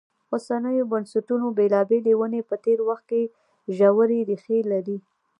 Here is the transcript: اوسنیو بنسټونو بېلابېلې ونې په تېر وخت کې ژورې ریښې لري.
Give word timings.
اوسنیو 0.33 0.89
بنسټونو 0.91 1.47
بېلابېلې 1.57 2.13
ونې 2.17 2.41
په 2.49 2.55
تېر 2.65 2.79
وخت 2.89 3.03
کې 3.11 3.23
ژورې 3.77 4.19
ریښې 4.29 4.59
لري. 4.71 4.97